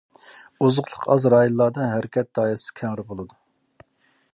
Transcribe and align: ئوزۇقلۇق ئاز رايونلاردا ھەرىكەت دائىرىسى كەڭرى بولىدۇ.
ئوزۇقلۇق 0.63 1.05
ئاز 1.15 1.27
رايونلاردا 1.35 1.91
ھەرىكەت 1.93 2.33
دائىرىسى 2.39 2.77
كەڭرى 2.81 3.11
بولىدۇ. 3.13 3.41